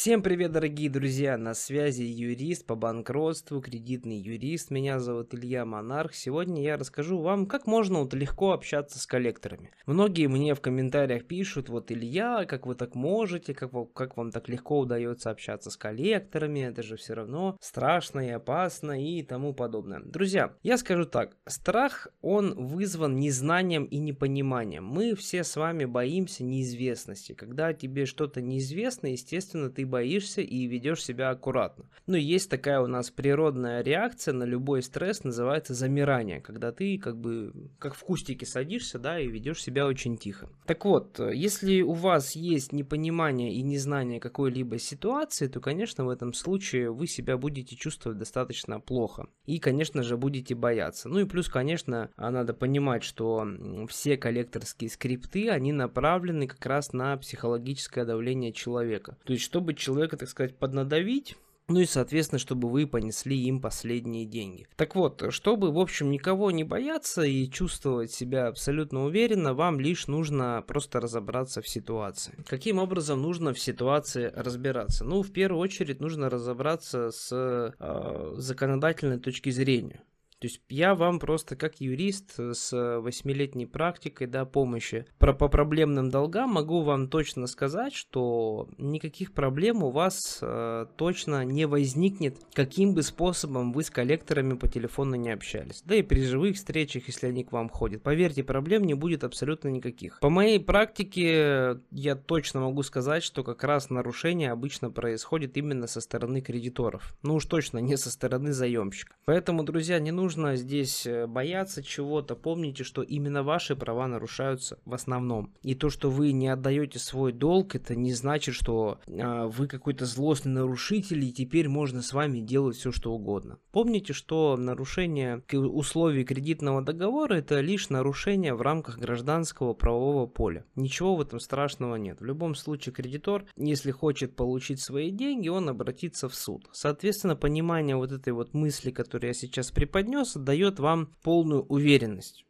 [0.00, 1.36] Всем привет, дорогие друзья!
[1.36, 4.70] На связи юрист по банкротству, кредитный юрист.
[4.70, 6.14] Меня зовут Илья Монарх.
[6.14, 9.72] Сегодня я расскажу вам, как можно вот легко общаться с коллекторами.
[9.84, 14.48] Многие мне в комментариях пишут, вот Илья, как вы так можете, как, как вам так
[14.48, 20.00] легко удается общаться с коллекторами, это же все равно страшно и опасно и тому подобное.
[20.02, 24.86] Друзья, я скажу так, страх, он вызван незнанием и непониманием.
[24.86, 27.34] Мы все с вами боимся неизвестности.
[27.34, 31.84] Когда тебе что-то неизвестно, естественно, ты боишься и ведешь себя аккуратно.
[32.06, 37.18] Ну, есть такая у нас природная реакция на любой стресс, называется замирание, когда ты как
[37.18, 40.48] бы как в кустике садишься, да, и ведешь себя очень тихо.
[40.66, 46.32] Так вот, если у вас есть непонимание и незнание какой-либо ситуации, то, конечно, в этом
[46.32, 49.26] случае вы себя будете чувствовать достаточно плохо.
[49.46, 51.08] И, конечно же, будете бояться.
[51.08, 53.46] Ну и плюс, конечно, надо понимать, что
[53.88, 59.18] все коллекторские скрипты, они направлены как раз на психологическое давление человека.
[59.24, 61.36] То есть, чтобы человека, так сказать, поднадавить,
[61.70, 64.66] ну и, соответственно, чтобы вы понесли им последние деньги.
[64.74, 70.08] Так вот, чтобы, в общем, никого не бояться и чувствовать себя абсолютно уверенно, вам лишь
[70.08, 72.34] нужно просто разобраться в ситуации.
[72.48, 75.04] Каким образом нужно в ситуации разбираться?
[75.04, 80.02] Ну, в первую очередь нужно разобраться с э, законодательной точки зрения.
[80.40, 86.10] То есть я вам просто как юрист с восьмилетней практикой да, помощи про, по проблемным
[86.10, 92.94] долгам могу вам точно сказать, что никаких проблем у вас э, точно не возникнет, каким
[92.94, 95.82] бы способом вы с коллекторами по телефону не общались.
[95.84, 98.02] Да и при живых встречах, если они к вам ходят.
[98.02, 100.20] Поверьте, проблем не будет абсолютно никаких.
[100.20, 106.00] По моей практике я точно могу сказать, что как раз нарушение обычно происходит именно со
[106.00, 107.14] стороны кредиторов.
[107.22, 109.16] Ну уж точно не со стороны заемщика.
[109.26, 112.36] Поэтому, друзья, не нужно нужно здесь э, бояться чего-то.
[112.36, 115.52] Помните, что именно ваши права нарушаются в основном.
[115.62, 120.06] И то, что вы не отдаете свой долг, это не значит, что э, вы какой-то
[120.06, 123.58] злостный нарушитель, и теперь можно с вами делать все, что угодно.
[123.72, 130.64] Помните, что нарушение условий кредитного договора это лишь нарушение в рамках гражданского правового поля.
[130.76, 132.20] Ничего в этом страшного нет.
[132.20, 136.68] В любом случае кредитор, если хочет получить свои деньги, он обратится в суд.
[136.70, 142.44] Соответственно, понимание вот этой вот мысли, которую я сейчас преподнес, перенос дает вам полную уверенность.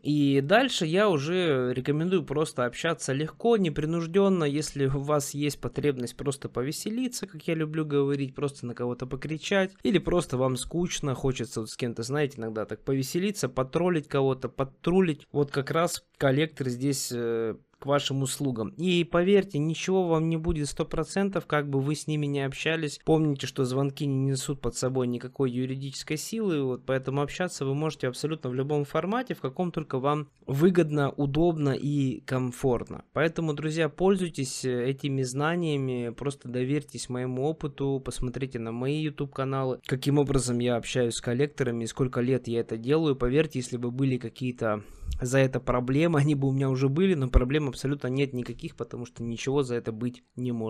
[0.00, 6.48] И дальше я уже рекомендую просто общаться легко, непринужденно, если у вас есть потребность просто
[6.48, 11.70] повеселиться, как я люблю говорить, просто на кого-то покричать, или просто вам скучно, хочется вот
[11.70, 15.26] с кем-то, знаете, иногда так повеселиться, потроллить кого-то, подтрулить.
[15.32, 18.70] Вот как раз коллектор здесь э, к вашим услугам.
[18.76, 23.00] И поверьте, ничего вам не будет 100%, как бы вы с ними не общались.
[23.04, 28.08] Помните, что звонки не несут под собой никакой юридической силы, вот поэтому общаться вы можете
[28.08, 33.04] абсолютно в любом формате, в каком только вам выгодно, удобно и комфортно.
[33.12, 39.80] Поэтому, друзья, пользуйтесь э, этими знаниями, просто доверьтесь моему опыту, посмотрите на мои YouTube каналы,
[39.86, 43.14] каким образом я общаюсь с коллекторами, сколько лет я это делаю.
[43.14, 44.82] Поверьте, если бы были какие-то
[45.20, 49.06] за это проблемы, они бы у меня уже были, но проблем абсолютно нет никаких, потому
[49.06, 50.68] что ничего за это быть не может.